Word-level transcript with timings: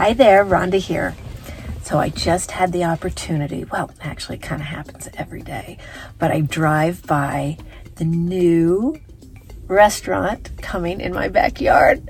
Hi 0.00 0.14
there, 0.14 0.46
Rhonda 0.46 0.78
here. 0.78 1.14
So 1.82 1.98
I 1.98 2.08
just 2.08 2.52
had 2.52 2.72
the 2.72 2.84
opportunity, 2.84 3.64
well, 3.64 3.90
actually, 4.00 4.36
it 4.36 4.42
kind 4.42 4.62
of 4.62 4.68
happens 4.68 5.10
every 5.12 5.42
day, 5.42 5.76
but 6.18 6.30
I 6.30 6.40
drive 6.40 7.06
by 7.06 7.58
the 7.96 8.06
new 8.06 8.98
restaurant 9.66 10.52
coming 10.62 11.02
in 11.02 11.12
my 11.12 11.28
backyard. 11.28 12.02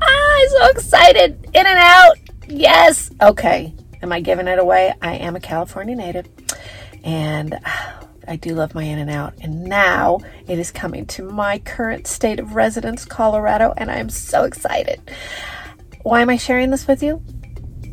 Ah, 0.00 0.36
I'm 0.36 0.48
so 0.48 0.66
excited! 0.68 1.44
In-N-Out! 1.52 2.18
Yes! 2.46 3.10
Okay, 3.20 3.74
am 4.00 4.12
I 4.12 4.20
giving 4.20 4.46
it 4.46 4.60
away? 4.60 4.94
I 5.02 5.14
am 5.14 5.34
a 5.34 5.40
California 5.40 5.96
native 5.96 6.28
and 7.02 7.58
I 8.28 8.36
do 8.36 8.54
love 8.54 8.76
my 8.76 8.84
In-N-Out. 8.84 9.34
And 9.40 9.64
now 9.64 10.20
it 10.46 10.60
is 10.60 10.70
coming 10.70 11.04
to 11.06 11.28
my 11.28 11.58
current 11.58 12.06
state 12.06 12.38
of 12.38 12.54
residence, 12.54 13.04
Colorado, 13.04 13.74
and 13.76 13.90
I 13.90 13.96
am 13.96 14.08
so 14.08 14.44
excited. 14.44 15.00
Why 16.04 16.20
am 16.20 16.28
I 16.28 16.36
sharing 16.36 16.70
this 16.70 16.86
with 16.86 17.02
you? 17.02 17.24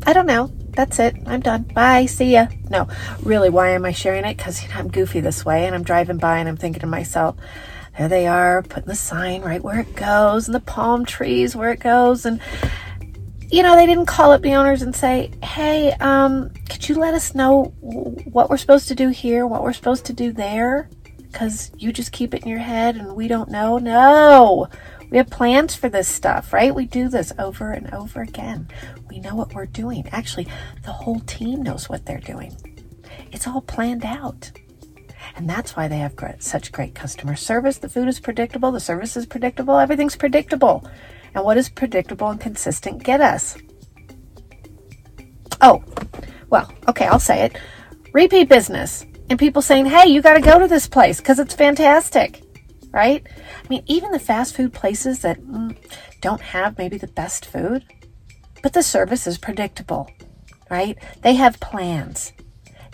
I 0.06 0.12
don't 0.12 0.26
know. 0.26 0.52
That's 0.76 0.98
it. 0.98 1.16
I'm 1.26 1.40
done. 1.40 1.62
Bye. 1.62 2.04
See 2.04 2.32
ya. 2.32 2.46
No, 2.68 2.86
really, 3.22 3.48
why 3.48 3.70
am 3.70 3.86
I 3.86 3.92
sharing 3.92 4.26
it? 4.26 4.36
Because 4.36 4.62
you 4.62 4.68
know, 4.68 4.74
I'm 4.74 4.88
goofy 4.88 5.20
this 5.20 5.46
way 5.46 5.64
and 5.64 5.74
I'm 5.74 5.82
driving 5.82 6.18
by 6.18 6.36
and 6.36 6.46
I'm 6.46 6.58
thinking 6.58 6.80
to 6.80 6.86
myself, 6.86 7.36
there 7.98 8.08
they 8.08 8.26
are, 8.26 8.62
putting 8.62 8.88
the 8.88 8.94
sign 8.94 9.40
right 9.40 9.64
where 9.64 9.80
it 9.80 9.96
goes 9.96 10.46
and 10.46 10.54
the 10.54 10.60
palm 10.60 11.06
trees 11.06 11.56
where 11.56 11.70
it 11.70 11.80
goes. 11.80 12.26
And, 12.26 12.38
you 13.50 13.62
know, 13.62 13.76
they 13.76 13.86
didn't 13.86 14.06
call 14.06 14.30
up 14.30 14.42
the 14.42 14.56
owners 14.56 14.82
and 14.82 14.94
say, 14.94 15.30
hey, 15.42 15.92
um, 15.92 16.50
could 16.68 16.86
you 16.90 16.96
let 16.96 17.14
us 17.14 17.34
know 17.34 17.64
what 18.30 18.50
we're 18.50 18.58
supposed 18.58 18.88
to 18.88 18.94
do 18.94 19.08
here, 19.08 19.46
what 19.46 19.62
we're 19.62 19.72
supposed 19.72 20.04
to 20.06 20.12
do 20.12 20.32
there? 20.32 20.90
Because 21.16 21.70
you 21.78 21.94
just 21.94 22.12
keep 22.12 22.34
it 22.34 22.42
in 22.42 22.48
your 22.48 22.58
head 22.58 22.96
and 22.96 23.16
we 23.16 23.26
don't 23.26 23.48
know. 23.48 23.78
No, 23.78 24.68
we 25.12 25.18
have 25.18 25.28
plans 25.28 25.74
for 25.74 25.90
this 25.90 26.08
stuff, 26.08 26.54
right? 26.54 26.74
We 26.74 26.86
do 26.86 27.10
this 27.10 27.34
over 27.38 27.72
and 27.72 27.92
over 27.92 28.22
again. 28.22 28.68
We 29.10 29.20
know 29.20 29.34
what 29.34 29.52
we're 29.52 29.66
doing. 29.66 30.08
Actually, 30.10 30.48
the 30.84 30.92
whole 30.92 31.20
team 31.20 31.62
knows 31.62 31.86
what 31.86 32.06
they're 32.06 32.18
doing. 32.18 32.56
It's 33.30 33.46
all 33.46 33.60
planned 33.60 34.06
out. 34.06 34.50
And 35.36 35.50
that's 35.50 35.76
why 35.76 35.86
they 35.86 35.98
have 35.98 36.16
great, 36.16 36.42
such 36.42 36.72
great 36.72 36.94
customer 36.94 37.36
service. 37.36 37.76
The 37.76 37.90
food 37.90 38.08
is 38.08 38.20
predictable, 38.20 38.72
the 38.72 38.80
service 38.80 39.14
is 39.14 39.26
predictable, 39.26 39.76
everything's 39.76 40.16
predictable. 40.16 40.82
And 41.34 41.44
what 41.44 41.54
does 41.54 41.68
predictable 41.68 42.30
and 42.30 42.40
consistent 42.40 43.02
get 43.02 43.20
us? 43.20 43.58
Oh, 45.60 45.84
well, 46.48 46.72
okay, 46.88 47.06
I'll 47.06 47.20
say 47.20 47.42
it. 47.42 47.58
Repeat 48.14 48.48
business. 48.48 49.04
And 49.28 49.38
people 49.38 49.60
saying, 49.60 49.86
hey, 49.86 50.08
you 50.08 50.22
got 50.22 50.34
to 50.34 50.40
go 50.40 50.58
to 50.58 50.66
this 50.66 50.86
place 50.86 51.18
because 51.18 51.38
it's 51.38 51.54
fantastic 51.54 52.42
right? 52.92 53.26
I 53.64 53.68
mean, 53.68 53.82
even 53.86 54.12
the 54.12 54.18
fast 54.18 54.54
food 54.54 54.72
places 54.72 55.20
that 55.20 55.40
mm, 55.40 55.76
don't 56.20 56.40
have 56.40 56.78
maybe 56.78 56.98
the 56.98 57.06
best 57.08 57.46
food, 57.46 57.84
but 58.62 58.74
the 58.74 58.82
service 58.82 59.26
is 59.26 59.38
predictable, 59.38 60.10
right? 60.70 60.96
They 61.22 61.34
have 61.34 61.58
plans, 61.60 62.32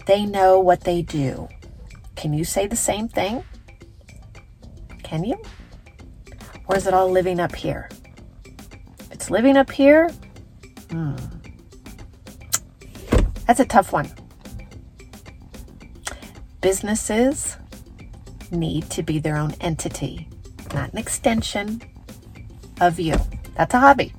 they 0.06 0.24
know 0.24 0.58
what 0.58 0.82
they 0.82 1.02
do. 1.02 1.48
Can 2.16 2.32
you 2.32 2.44
say 2.44 2.66
the 2.66 2.76
same 2.76 3.08
thing? 3.08 3.44
Can 5.02 5.24
you? 5.24 5.36
Or 6.66 6.76
is 6.76 6.86
it 6.86 6.94
all 6.94 7.10
living 7.10 7.40
up 7.40 7.54
here? 7.54 7.88
It's 9.10 9.30
living 9.30 9.56
up 9.56 9.70
here. 9.70 10.10
Hmm. 10.90 11.16
That's 13.46 13.60
a 13.60 13.64
tough 13.64 13.92
one. 13.92 14.10
Businesses 16.60 17.56
need 18.52 18.90
to 18.90 19.02
be 19.02 19.18
their 19.18 19.36
own 19.36 19.54
entity, 19.60 20.28
not 20.74 20.92
an 20.92 20.98
extension 20.98 21.82
of 22.80 22.98
you. 22.98 23.14
That's 23.54 23.74
a 23.74 23.80
hobby. 23.80 24.12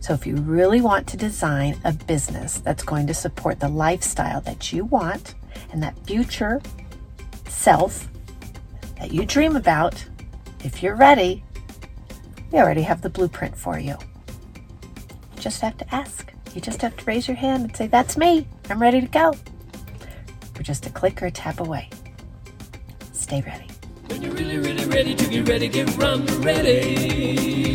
So, 0.00 0.14
if 0.14 0.26
you 0.26 0.34
really 0.36 0.80
want 0.80 1.06
to 1.08 1.16
design 1.16 1.80
a 1.84 1.92
business 1.92 2.58
that's 2.58 2.82
going 2.82 3.06
to 3.06 3.14
support 3.14 3.60
the 3.60 3.68
lifestyle 3.68 4.40
that 4.40 4.72
you 4.72 4.84
want 4.86 5.36
and 5.70 5.82
that 5.82 5.96
future 6.06 6.60
self 7.48 8.08
that 8.98 9.12
you 9.12 9.24
dream 9.24 9.54
about, 9.54 10.04
if 10.64 10.82
you're 10.82 10.96
ready, 10.96 11.44
we 12.50 12.58
already 12.58 12.82
have 12.82 13.00
the 13.00 13.10
blueprint 13.10 13.56
for 13.56 13.78
you. 13.78 13.96
You 15.36 15.40
just 15.40 15.60
have 15.60 15.76
to 15.78 15.94
ask. 15.94 16.32
You 16.54 16.60
just 16.60 16.82
have 16.82 16.96
to 16.96 17.04
raise 17.04 17.28
your 17.28 17.36
hand 17.36 17.64
and 17.64 17.76
say, 17.76 17.86
That's 17.86 18.16
me. 18.16 18.46
I'm 18.68 18.80
ready 18.82 19.00
to 19.00 19.06
go. 19.06 19.34
We're 20.56 20.62
just 20.62 20.86
a 20.86 20.90
click 20.90 21.22
or 21.22 21.26
a 21.26 21.30
tap 21.30 21.60
away. 21.60 21.88
Stay 23.32 23.40
ready. 23.40 23.66
When 24.08 24.20
you're 24.20 24.34
really, 24.34 24.58
really 24.58 24.84
ready 24.84 25.14
to 25.14 25.26
get 25.26 25.48
ready, 25.48 25.66
get 25.66 25.96
run 25.96 26.26
ready. 26.42 27.72